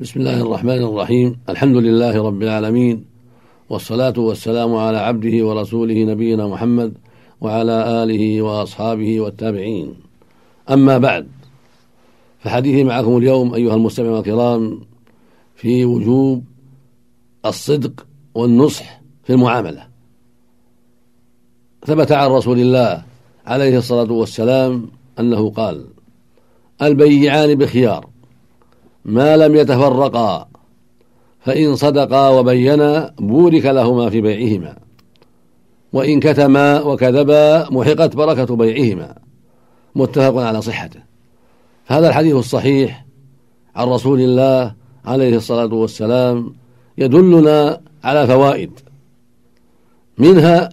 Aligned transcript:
بسم 0.00 0.20
الله 0.20 0.40
الرحمن 0.40 0.82
الرحيم 0.82 1.38
الحمد 1.48 1.76
لله 1.76 2.22
رب 2.22 2.42
العالمين 2.42 3.04
والصلاة 3.70 4.12
والسلام 4.18 4.74
على 4.74 4.98
عبده 4.98 5.46
ورسوله 5.46 6.04
نبينا 6.04 6.46
محمد 6.46 6.94
وعلى 7.40 8.02
آله 8.02 8.42
وأصحابه 8.42 9.20
والتابعين 9.20 9.94
أما 10.70 10.98
بعد 10.98 11.28
فحديثي 12.38 12.84
معكم 12.84 13.16
اليوم 13.16 13.54
أيها 13.54 13.74
المستمعون 13.74 14.18
الكرام 14.18 14.80
في 15.54 15.84
وجوب 15.84 16.44
الصدق 17.46 18.06
والنصح 18.34 19.00
في 19.24 19.32
المعاملة 19.32 19.86
ثبت 21.86 22.12
عن 22.12 22.30
رسول 22.30 22.58
الله 22.58 23.02
عليه 23.46 23.78
الصلاة 23.78 24.12
والسلام 24.12 24.88
أنه 25.18 25.50
قال 25.50 25.86
البيعان 26.82 27.54
بخيار 27.54 28.15
ما 29.06 29.36
لم 29.36 29.54
يتفرقا 29.54 30.48
فإن 31.40 31.76
صدقا 31.76 32.28
وبينا 32.28 33.14
بورك 33.18 33.64
لهما 33.64 34.10
في 34.10 34.20
بيعهما. 34.20 34.76
وإن 35.92 36.20
كتما 36.20 36.80
وكذبا 36.80 37.70
محقت 37.70 38.16
بركة 38.16 38.56
بيعهما. 38.56 39.14
متفق 39.94 40.36
على 40.36 40.62
صحته. 40.62 41.00
هذا 41.86 42.08
الحديث 42.08 42.34
الصحيح 42.34 43.06
عن 43.76 43.88
رسول 43.88 44.20
الله 44.20 44.74
عليه 45.04 45.36
الصلاة 45.36 45.74
والسلام 45.74 46.54
يدلنا 46.98 47.80
على 48.04 48.26
فوائد. 48.26 48.70
منها 50.18 50.68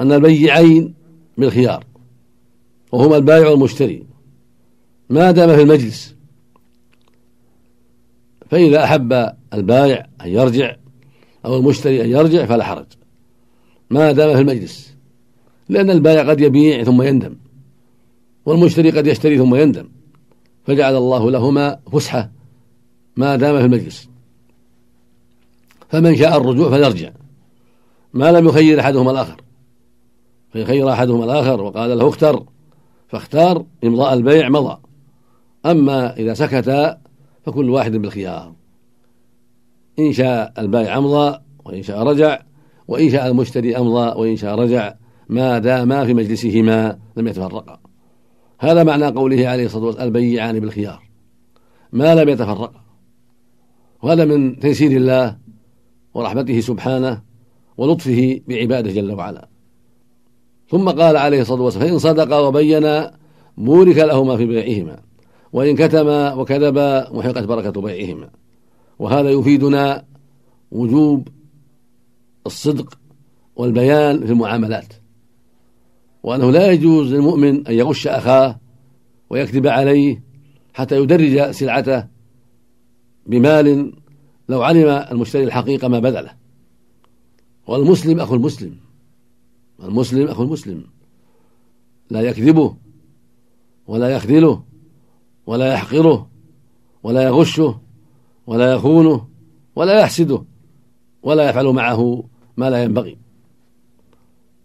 أن 0.00 0.12
البيعين 0.12 0.94
بالخيار 1.38 1.84
وهما 2.92 3.16
البائع 3.16 3.48
والمشتري 3.48 4.04
ما 5.10 5.30
دام 5.30 5.56
في 5.56 5.62
المجلس 5.62 6.17
فإذا 8.50 8.84
أحب 8.84 9.32
البائع 9.54 10.06
أن 10.20 10.28
يرجع 10.28 10.76
أو 11.44 11.56
المشتري 11.56 12.04
أن 12.04 12.10
يرجع 12.10 12.46
فلا 12.46 12.64
حرج. 12.64 12.86
ما 13.90 14.12
دام 14.12 14.34
في 14.34 14.40
المجلس. 14.40 14.94
لأن 15.68 15.90
البائع 15.90 16.30
قد 16.30 16.40
يبيع 16.40 16.84
ثم 16.84 17.02
يندم. 17.02 17.36
والمشتري 18.46 18.90
قد 18.90 19.06
يشتري 19.06 19.38
ثم 19.38 19.54
يندم. 19.54 19.88
فجعل 20.64 20.96
الله 20.96 21.30
لهما 21.30 21.78
فسحة. 21.92 22.30
ما 23.16 23.36
دام 23.36 23.58
في 23.58 23.64
المجلس. 23.64 24.08
فمن 25.88 26.16
شاء 26.16 26.36
الرجوع 26.36 26.70
فليرجع. 26.70 27.10
ما 28.12 28.32
لم 28.32 28.48
يخير 28.48 28.80
أحدهما 28.80 29.10
الآخر. 29.10 29.42
فإن 30.54 30.64
خير 30.64 30.92
أحدهما 30.92 31.24
الآخر 31.24 31.60
وقال 31.60 31.98
له 31.98 32.08
اختر. 32.08 32.44
فاختار 33.08 33.64
إمضاء 33.84 34.14
البيع 34.14 34.48
مضى. 34.48 34.78
أما 35.66 36.16
إذا 36.16 36.34
سكت 36.34 36.98
فكل 37.48 37.70
واحد 37.70 37.96
بالخيار. 37.96 38.52
إن 39.98 40.12
شاء 40.12 40.52
البائع 40.58 40.98
أمضى 40.98 41.38
وإن 41.64 41.82
شاء 41.82 42.02
رجع 42.02 42.42
وإن 42.88 43.10
شاء 43.10 43.26
المشتري 43.26 43.76
أمضى 43.76 44.20
وإن 44.20 44.36
شاء 44.36 44.54
رجع. 44.54 44.94
ما 45.28 45.58
داما 45.58 46.04
في 46.04 46.14
مجلسهما 46.14 46.98
لم 47.16 47.28
يتفرقا. 47.28 47.80
هذا 48.58 48.84
معنى 48.84 49.06
قوله 49.06 49.48
عليه 49.48 49.66
الصلاة 49.66 49.84
والسلام 49.84 50.06
البيعان 50.06 50.60
بالخيار. 50.60 51.02
ما 51.92 52.14
لم 52.14 52.28
يتفرقا. 52.28 52.84
وهذا 54.02 54.24
من 54.24 54.58
تيسير 54.58 54.90
الله 54.90 55.36
ورحمته 56.14 56.60
سبحانه 56.60 57.22
ولطفه 57.76 58.40
بعباده 58.48 58.92
جل 58.92 59.12
وعلا. 59.12 59.48
ثم 60.68 60.88
قال 60.88 61.16
عليه 61.16 61.40
الصلاة 61.40 61.62
والسلام 61.62 61.88
فإن 61.88 61.98
صدقا 61.98 62.38
وبينا 62.38 63.14
بورك 63.56 63.96
لهما 63.96 64.36
في 64.36 64.46
بيعهما. 64.46 65.07
وإن 65.52 65.76
كتما 65.76 66.34
وكذبا 66.34 67.10
محقت 67.12 67.44
بركة 67.44 67.80
بيعهما. 67.80 68.30
وهذا 68.98 69.30
يفيدنا 69.30 70.04
وجوب 70.70 71.28
الصدق 72.46 72.98
والبيان 73.56 74.26
في 74.26 74.32
المعاملات. 74.32 74.94
وأنه 76.22 76.50
لا 76.50 76.72
يجوز 76.72 77.14
للمؤمن 77.14 77.66
أن 77.66 77.74
يغش 77.74 78.06
أخاه 78.06 78.58
ويكذب 79.30 79.66
عليه 79.66 80.22
حتى 80.74 80.96
يدرج 80.96 81.50
سلعته 81.50 82.06
بمال 83.26 83.92
لو 84.48 84.62
علم 84.62 84.88
المشتري 84.88 85.44
الحقيقة 85.44 85.88
ما 85.88 85.98
بذله. 85.98 86.30
والمسلم 87.66 88.20
أخو 88.20 88.34
المسلم. 88.34 88.76
المسلم 89.82 90.28
أخو 90.28 90.42
المسلم. 90.42 90.84
لا 92.10 92.20
يكذبه 92.20 92.76
ولا 93.86 94.08
يخذله. 94.08 94.67
ولا 95.48 95.72
يحقره 95.72 96.28
ولا 97.02 97.22
يغشه 97.22 97.80
ولا 98.46 98.72
يخونه 98.72 99.28
ولا 99.76 100.00
يحسده 100.00 100.44
ولا 101.22 101.50
يفعل 101.50 101.66
معه 101.66 102.24
ما 102.56 102.70
لا 102.70 102.82
ينبغي. 102.82 103.18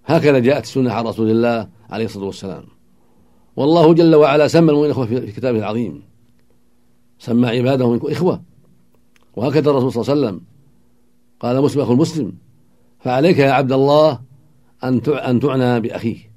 هكذا 0.06 0.40
جاءت 0.40 0.64
السنة 0.64 0.92
عن 0.94 1.08
رسول 1.08 1.30
الله 1.32 1.70
عليه 1.90 2.06
الصلاة 2.06 2.26
والسلام. 2.26 2.64
والله 3.56 3.94
جل 3.94 4.16
وعلا 4.16 4.48
سمى 4.48 4.70
المؤمنين 4.70 4.92
إخوة 4.92 5.06
في 5.06 5.32
كتابه 5.32 5.60
العظيم. 5.60 6.04
سمى 7.20 7.48
عباده 7.48 7.90
منكم 7.90 8.12
إخوة. 8.12 8.44
وهكذا 9.36 9.70
الرسول 9.70 9.92
صلى 9.92 10.02
الله 10.02 10.12
عليه 10.12 10.22
وسلم 10.28 10.42
قال 11.40 11.62
مسلم 11.62 11.82
أخو 11.82 11.94
المسلم 11.94 12.34
فعليك 13.00 13.38
يا 13.40 13.52
عبد 13.52 13.72
الله 13.72 14.20
أن 14.84 15.02
أن 15.08 15.40
تعنى 15.40 15.80
بأخيك 15.80 16.32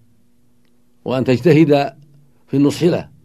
وأن 1.05 1.25
تجتهد 1.25 1.97
في 2.47 2.57
النصح 2.57 2.83
له. 2.83 3.16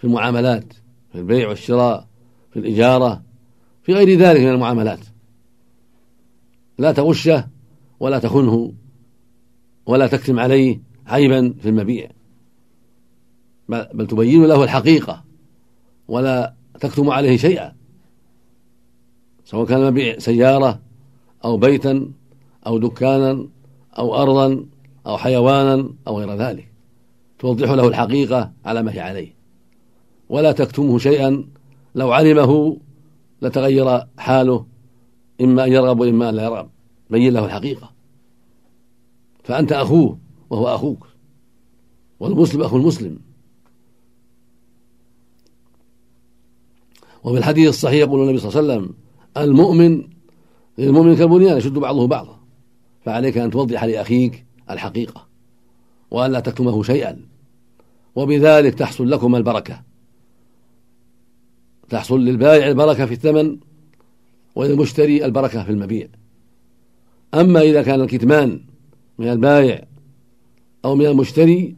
في 0.00 0.06
المعاملات 0.06 0.72
في 1.12 1.18
البيع 1.18 1.48
والشراء 1.48 2.06
في 2.52 2.58
الإجارة 2.58 3.22
في 3.82 3.94
غير 3.94 4.18
ذلك 4.18 4.40
من 4.40 4.48
المعاملات. 4.48 4.98
لا 6.78 6.92
تغشه 6.92 7.48
ولا 8.00 8.18
تخنه 8.18 8.72
ولا 9.86 10.06
تكتم 10.06 10.40
عليه 10.40 10.80
عيبا 11.06 11.54
في 11.62 11.68
المبيع. 11.68 12.10
بل 13.68 14.06
تبين 14.06 14.44
له 14.44 14.64
الحقيقة 14.64 15.24
ولا 16.08 16.54
تكتم 16.80 17.10
عليه 17.10 17.36
شيئا. 17.36 17.72
سواء 19.44 19.66
كان 19.66 19.86
مبيع 19.86 20.18
سيارة 20.18 20.80
أو 21.44 21.56
بيتا 21.56 22.10
أو 22.66 22.78
دكانا 22.78 23.48
أو 23.98 24.22
أرضا 24.22 24.66
أو 25.06 25.16
حيوانا 25.16 25.88
أو 26.06 26.18
غير 26.18 26.34
ذلك. 26.34 26.72
توضح 27.38 27.70
له 27.70 27.88
الحقيقة 27.88 28.52
على 28.64 28.82
ما 28.82 28.94
هي 28.94 29.00
عليه. 29.00 29.39
ولا 30.30 30.52
تكتمه 30.52 30.98
شيئا. 30.98 31.44
لو 31.94 32.12
علمه 32.12 32.76
لتغير 33.42 34.00
حاله 34.18 34.66
إما 35.40 35.64
أن 35.64 35.72
يرغب 35.72 36.00
وإما 36.00 36.28
أن 36.28 36.34
لا 36.34 36.44
يرغب. 36.44 36.68
بين 37.10 37.32
له 37.32 37.44
الحقيقة. 37.44 37.92
فأنت 39.44 39.72
أخوه 39.72 40.18
وهو 40.50 40.74
أخوك 40.74 41.06
والمسلم 42.20 42.62
أخو 42.62 42.76
المسلم. 42.76 43.18
وفي 47.24 47.38
الحديث 47.38 47.68
الصحيح 47.68 48.00
يقول 48.00 48.22
النبي 48.22 48.38
صلى 48.38 48.60
الله 48.60 48.72
عليه 48.72 48.82
وسلم 48.82 48.94
المؤمن 49.36 50.04
للمؤمن 50.78 51.16
كالبنيان 51.16 51.56
يشد 51.56 51.72
بعضه 51.72 52.06
بعضا. 52.06 52.40
فعليك 53.04 53.38
أن 53.38 53.50
توضح 53.50 53.84
لأخيك 53.84 54.44
الحقيقة 54.70 55.26
وألا 56.10 56.40
تكتمه 56.40 56.82
شيئا. 56.82 57.16
وبذلك 58.14 58.74
تحصل 58.74 59.10
لكم 59.10 59.36
البركة. 59.36 59.89
تحصل 61.90 62.20
للبائع 62.20 62.68
البركة 62.68 63.06
في 63.06 63.12
الثمن 63.12 63.56
وللمشتري 64.54 65.24
البركة 65.24 65.64
في 65.64 65.70
المبيع. 65.70 66.08
أما 67.34 67.60
إذا 67.60 67.82
كان 67.82 68.00
الكتمان 68.00 68.60
من 69.18 69.28
البائع 69.28 69.84
أو 70.84 70.94
من 70.94 71.06
المشتري 71.06 71.76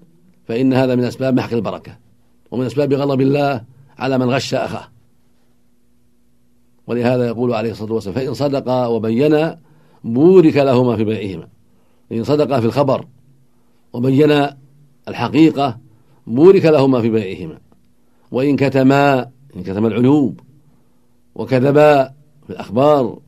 فإن 0.48 0.72
هذا 0.72 0.94
من 0.94 1.04
أسباب 1.04 1.34
محق 1.34 1.52
البركة 1.52 1.98
ومن 2.50 2.66
أسباب 2.66 2.92
غضب 2.92 3.20
الله 3.20 3.64
على 3.98 4.18
من 4.18 4.30
غش 4.30 4.54
أخاه. 4.54 4.88
ولهذا 6.86 7.26
يقول 7.26 7.54
عليه 7.54 7.70
الصلاة 7.70 7.92
والسلام 7.92 8.14
فإن 8.14 8.34
صدقا 8.34 8.86
وبينا 8.86 9.58
بورك 10.04 10.56
لهما 10.56 10.96
في 10.96 11.04
بيعهما. 11.04 11.48
إن 12.12 12.24
صدقا 12.24 12.60
في 12.60 12.66
الخبر 12.66 13.06
وبينا 13.92 14.56
الحقيقة 15.08 15.78
بورك 16.26 16.64
لهما 16.64 17.00
في 17.00 17.10
بيعهما. 17.10 17.58
وإن 18.30 18.56
كتما 18.56 19.30
إن 19.56 19.62
كتم 19.62 19.86
العيوب 19.86 20.40
وكذبا 21.34 22.14
في 22.46 22.50
الأخبار 22.50 23.18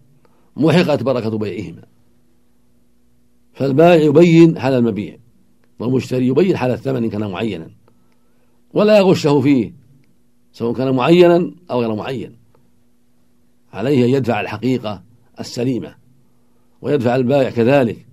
محقت 0.56 1.03
بركة 1.03 1.38
بيعهما. 1.38 1.82
فالبائع 3.53 4.03
يبين 4.03 4.59
حال 4.59 4.75
المبيع 4.75 5.17
والمشتري 5.79 6.26
يبين 6.26 6.56
حال 6.56 6.71
الثمن 6.71 7.05
إن 7.05 7.11
كان 7.11 7.31
معينا 7.31 7.71
ولا 8.75 8.99
يغشه 8.99 9.41
فيه 9.41 9.73
سواء 10.53 10.75
كان 10.75 10.94
معينا 10.94 11.53
أو 11.71 11.81
غير 11.81 11.94
معين. 11.94 12.37
عليه 13.73 14.05
أن 14.05 14.11
يدفع 14.11 14.41
الحقيقة 14.41 15.03
السليمة 15.41 15.94
ويدفع 16.82 17.17
البائع 17.17 17.50
كذلك 17.50 18.06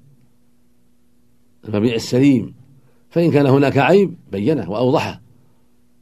المبيع 1.67 1.95
السليم. 1.95 2.53
فإن 3.09 3.31
كان 3.31 3.45
هناك 3.45 3.77
عيب 3.77 4.15
بينه 4.31 4.71
وأوضحه 4.71 5.21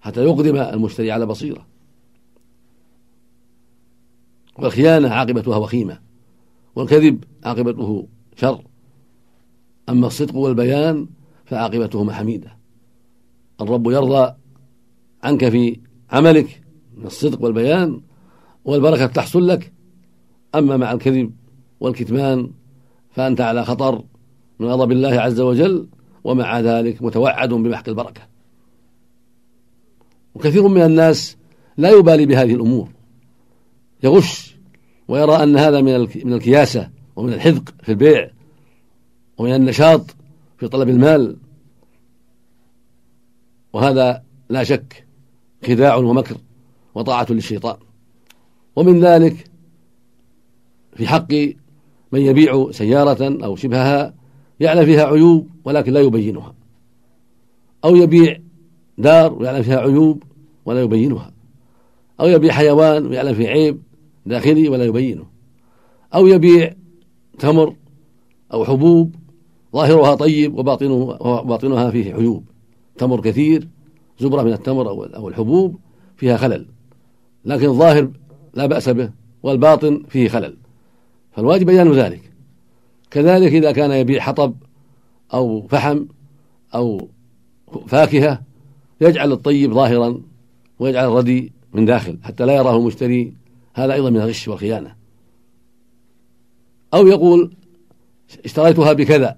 حتى 0.01 0.23
يقدم 0.23 0.55
المشتري 0.57 1.11
على 1.11 1.25
بصيرة. 1.25 1.68
والخيانة 4.61 5.09
عاقبتها 5.09 5.57
وخيمة 5.57 5.99
والكذب 6.75 7.23
عاقبته 7.43 8.07
شر. 8.35 8.61
أما 9.89 10.07
الصدق 10.07 10.35
والبيان 10.35 11.07
فعاقبتهما 11.45 12.13
حميدة. 12.13 12.57
الرب 13.61 13.87
يرضى 13.87 14.35
عنك 15.23 15.49
في 15.49 15.79
عملك 16.11 16.61
من 16.97 17.05
الصدق 17.05 17.43
والبيان 17.43 18.01
والبركة 18.65 19.05
تحصل 19.05 19.47
لك. 19.47 19.73
أما 20.55 20.77
مع 20.77 20.91
الكذب 20.91 21.31
والكتمان 21.79 22.51
فأنت 23.11 23.41
على 23.41 23.65
خطر 23.65 24.03
من 24.59 24.67
غضب 24.67 24.91
الله 24.91 25.21
عز 25.21 25.39
وجل 25.39 25.87
ومع 26.23 26.59
ذلك 26.59 27.01
متوعد 27.01 27.49
بمحق 27.49 27.89
البركة. 27.89 28.21
وكثير 30.35 30.67
من 30.67 30.81
الناس 30.81 31.37
لا 31.77 31.89
يبالي 31.89 32.25
بهذه 32.25 32.53
الأمور. 32.55 32.89
يغش 34.03 34.48
ويرى 35.09 35.43
أن 35.43 35.57
هذا 35.57 35.81
من 35.81 35.99
من 35.99 36.33
الكياسة 36.33 36.89
ومن 37.15 37.33
الحذق 37.33 37.73
في 37.83 37.89
البيع 37.89 38.29
ومن 39.37 39.55
النشاط 39.55 40.15
في 40.57 40.67
طلب 40.67 40.89
المال. 40.89 41.35
وهذا 43.73 44.23
لا 44.49 44.63
شك 44.63 45.05
خداع 45.67 45.95
ومكر 45.95 46.37
وطاعة 46.95 47.27
للشيطان. 47.29 47.77
ومن 48.75 48.99
ذلك 48.99 49.49
في 50.95 51.07
حق 51.07 51.33
من 52.11 52.21
يبيع 52.21 52.71
سيارة 52.71 53.45
أو 53.45 53.55
شبهها 53.55 54.13
يعلم 54.59 54.85
فيها 54.85 55.05
عيوب 55.05 55.49
ولكن 55.65 55.93
لا 55.93 55.99
يبينها. 55.99 56.53
أو 57.85 57.95
يبيع 57.95 58.39
دار 58.97 59.33
ويعلم 59.33 59.63
فيها 59.63 59.79
عيوب 59.79 60.23
ولا 60.65 60.81
يبينها. 60.81 61.31
أو 62.19 62.27
يبيع 62.27 62.53
حيوان 62.53 63.05
ويعلم 63.05 63.33
فيه 63.33 63.47
عيب 63.47 63.88
داخلي 64.25 64.69
ولا 64.69 64.85
يبينه. 64.85 65.25
أو 66.15 66.27
يبيع 66.27 66.73
تمر 67.39 67.75
أو 68.53 68.65
حبوب 68.65 69.15
ظاهرها 69.73 70.15
طيب 70.15 70.57
وباطنه 70.57 70.93
وباطنها 70.93 71.91
فيه 71.91 72.13
عيوب 72.13 72.43
تمر 72.97 73.21
كثير 73.21 73.67
زبرة 74.19 74.41
من 74.41 74.53
التمر 74.53 74.89
أو 74.89 75.27
الحبوب 75.27 75.79
فيها 76.17 76.37
خلل. 76.37 76.65
لكن 77.45 77.65
الظاهر 77.65 78.11
لا 78.53 78.65
بأس 78.65 78.89
به 78.89 79.09
والباطن 79.43 80.03
فيه 80.09 80.27
خلل. 80.27 80.57
فالواجب 81.31 81.65
بيان 81.65 81.91
ذلك. 81.91 82.31
كذلك 83.11 83.53
إذا 83.53 83.71
كان 83.71 83.91
يبيع 83.91 84.21
حطب 84.21 84.55
أو 85.33 85.67
فحم 85.67 86.05
أو 86.75 87.09
فاكهة 87.87 88.41
يجعل 89.01 89.31
الطيب 89.31 89.73
ظاهرا 89.73 90.21
ويجعل 90.79 91.07
الردي 91.07 91.51
من 91.73 91.85
داخل 91.85 92.17
حتى 92.23 92.45
لا 92.45 92.55
يراه 92.55 92.77
المشتري 92.77 93.33
هذا 93.79 93.93
أيضا 93.93 94.09
من 94.09 94.17
الغش 94.17 94.47
والخيانة. 94.47 94.95
أو 96.93 97.07
يقول 97.07 97.53
اشتريتها 98.45 98.93
بكذا. 98.93 99.37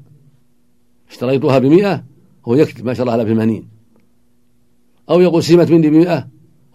اشتريتها 1.10 1.60
بمئة 1.60 2.04
هو 2.46 2.56
يكتب 2.56 2.86
ما 2.86 2.94
شراها 2.94 3.16
إلا 3.16 3.24
بثمانين 3.24 3.68
أو 5.10 5.22
يقول 5.22 5.44
سمت 5.44 5.72
مني 5.72 5.90
بمئة 5.90 6.28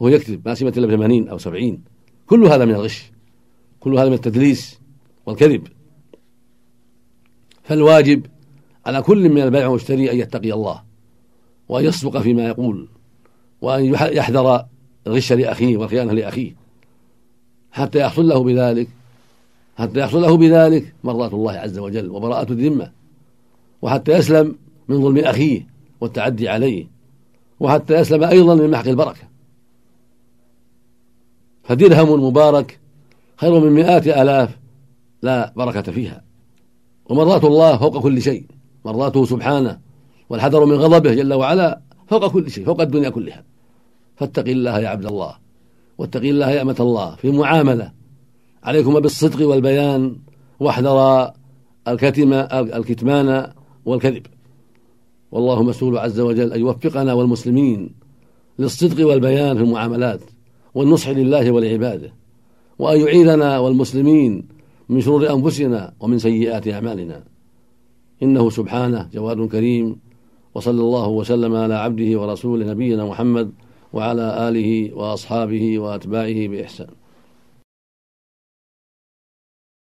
هو 0.03 0.09
يكتب 0.09 0.49
ما 0.49 0.55
سمت 0.55 0.79
إلا 0.79 0.87
بثمانين 0.87 1.29
أو 1.29 1.39
سبعين. 1.39 1.85
كل 2.27 2.45
هذا 2.45 2.65
من 2.65 2.75
الغش. 2.75 3.13
كل 3.81 3.99
هذا 3.99 4.09
من 4.09 4.15
التدليس 4.15 4.81
والكذب. 5.27 5.69
فالواجب 7.63 8.27
على 8.87 9.03
كل 9.03 9.29
من 9.29 9.43
البائع 9.43 9.67
والمشتري 9.67 10.13
أن 10.13 10.19
يتقي 10.19 10.53
الله 10.53 10.83
وأن 11.69 11.85
يصدق 11.85 12.19
فيما 12.19 12.47
يقول 12.47 12.89
وأن 13.61 13.85
يحذر 13.85 14.67
الغش 15.07 15.33
لأخيه 15.33 15.77
والخيانة 15.77 16.13
لأخيه. 16.13 16.66
حتى 17.77 17.99
يحصل 17.99 18.29
له 18.29 18.45
بذلك. 18.45 18.89
حتى 19.77 20.01
يحصل 20.01 20.23
له 20.23 20.37
بذلك 20.37 20.95
مرضاة 21.05 21.35
الله 21.35 21.53
عز 21.53 21.79
وجل 21.79 22.11
وبراءة 22.11 22.53
الذمة. 22.53 22.93
وحتى 23.83 24.13
يسلم 24.13 24.55
من 24.89 25.03
ظلم 25.03 25.19
أخيه 25.19 25.67
والتعدي 26.01 26.49
عليه. 26.49 26.87
وحتى 27.61 27.95
يسلم 27.95 28.25
أيضا 28.25 28.55
من 28.55 28.71
محق 28.71 28.89
البركة. 28.89 29.29
فدرهم 31.65 32.25
مبارك 32.25 32.79
خير 33.37 33.61
من 33.61 33.73
مئات 33.73 34.07
آلاف 34.07 34.59
لا 35.23 35.53
بركة 35.57 35.93
فيها. 35.93 36.25
ومرضاة 37.07 37.47
الله 37.47 37.77
فوق 37.77 38.03
كل 38.03 38.23
شيء. 38.23 38.47
مرضاته 38.85 39.25
سبحانه 39.25 39.79
والحذر 40.31 40.65
من 40.65 40.75
غضبه 40.75 41.15
جل 41.15 41.35
وعلا 41.35 41.81
فوق 42.09 42.33
كل 42.33 42.51
شيء 42.51 42.65
فوق 42.65 42.81
الدنيا 42.81 43.11
كلها. 43.11 43.45
فاتق 44.17 44.49
الله 44.49 44.81
يا 44.81 44.89
عبد 44.89 45.07
الله. 45.07 45.46
واتق 45.99 46.21
الله 46.21 46.51
يا 46.51 46.63
أمة 46.63 46.77
الله 46.81 47.15
في 47.15 47.29
المعاملة 47.29 47.93
عليكم 48.63 49.01
بالصدق 49.01 49.49
والبيان 49.49 50.17
واحذر 50.61 51.31
الكتم 51.89 52.33
الكتمان 52.53 53.53
والكذب. 53.85 54.27
والله 55.33 55.63
مسؤول 55.63 55.99
عز 55.99 56.21
وجل 56.21 56.53
أن 56.53 56.61
يوفقنا 56.61 57.13
والمسلمين 57.13 57.91
للصدق 58.59 59.07
والبيان 59.07 59.57
في 59.57 59.63
المعاملات 59.63 60.21
والنصح 60.75 61.09
لله 61.09 61.51
ولعباده 61.51 62.13
وأن 62.79 63.01
يعيذنا 63.01 63.59
والمسلمين 63.59 64.49
من 64.89 65.01
شرور 65.01 65.33
أنفسنا 65.33 65.93
ومن 66.01 66.19
سيئات 66.19 66.69
أعمالنا. 66.69 67.25
إنه 68.23 68.51
سبحانه 68.51 69.09
جواد 69.15 69.49
كريم 69.49 69.97
وصلى 70.55 70.81
الله 70.81 71.09
وسلم 71.09 71.55
على 71.55 71.75
عبده 71.75 72.21
ورسوله 72.21 72.67
نبينا 72.67 73.05
محمد 73.05 73.53
وعلى 73.97 74.49
آله 74.49 74.95
وأصحابه 74.95 75.79
وأتباعه 75.79 76.49
بإحسان. 76.49 77.06